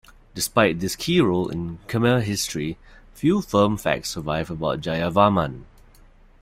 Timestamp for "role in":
1.21-1.77